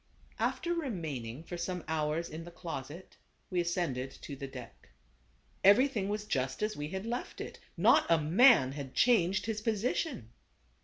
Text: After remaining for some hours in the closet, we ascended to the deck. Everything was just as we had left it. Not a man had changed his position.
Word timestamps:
After 0.39 0.73
remaining 0.73 1.43
for 1.43 1.57
some 1.57 1.83
hours 1.87 2.27
in 2.27 2.43
the 2.43 2.49
closet, 2.49 3.17
we 3.51 3.61
ascended 3.61 4.09
to 4.23 4.35
the 4.35 4.47
deck. 4.47 4.89
Everything 5.63 6.09
was 6.09 6.25
just 6.25 6.63
as 6.63 6.75
we 6.75 6.87
had 6.87 7.05
left 7.05 7.39
it. 7.39 7.59
Not 7.77 8.07
a 8.09 8.17
man 8.19 8.71
had 8.71 8.95
changed 8.95 9.45
his 9.45 9.61
position. 9.61 10.31